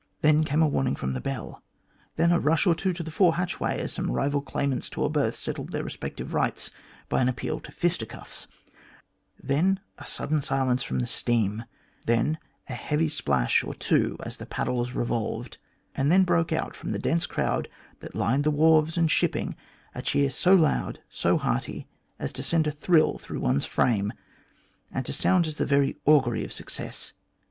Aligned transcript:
Then 0.21 0.43
came 0.43 0.63
a 0.63 0.67
warning 0.67 0.95
from 0.95 1.13
the 1.13 1.21
bell, 1.21 1.61
then 2.15 2.31
a 2.31 2.39
rush 2.39 2.65
or 2.65 2.73
two 2.73 2.91
to 2.91 3.03
the 3.03 3.11
fore 3.11 3.35
hatchway, 3.35 3.79
as 3.79 3.93
some 3.93 4.09
rival 4.09 4.41
claimants 4.41 4.89
to 4.89 5.05
a 5.05 5.11
berth 5.11 5.35
settled 5.35 5.71
their 5.71 5.83
respective 5.83 6.33
rights 6.33 6.71
by 7.07 7.21
an 7.21 7.29
appeal 7.29 7.59
to 7.59 7.71
fisticuffs,, 7.71 8.47
then 9.39 9.79
a 9.99 10.05
sudden 10.07 10.41
silence 10.41 10.81
from 10.81 10.97
the 10.97 11.05
steam, 11.05 11.65
then 12.07 12.39
a 12.67 12.73
heavy 12.73 13.09
splash 13.09 13.63
or 13.63 13.75
two 13.75 14.17
as 14.23 14.37
the 14.37 14.47
paddles 14.47 14.93
revolved, 14.93 15.59
and 15.93 16.11
then 16.11 16.23
broke 16.23 16.51
out 16.51 16.75
from 16.75 16.89
the 16.93 16.97
dense 16.97 17.27
crowd 17.27 17.67
that 17.99 18.15
lined 18.15 18.43
the 18.43 18.49
wharves 18.49 18.97
and 18.97 19.11
shipping 19.11 19.55
a 19.93 20.01
cheer 20.01 20.31
so 20.31 20.55
loud, 20.55 20.99
so 21.11 21.37
hearty, 21.37 21.87
as 22.17 22.33
to 22.33 22.41
send 22.41 22.65
a 22.65 22.71
thrill 22.71 23.19
through 23.19 23.39
one's 23.39 23.65
frame, 23.65 24.11
and 24.91 25.05
to 25.05 25.13
sound 25.13 25.45
as 25.45 25.57
the 25.57 25.65
very 25.67 25.95
augury 26.07 26.43
of 26.43 26.51
success. 26.51 27.13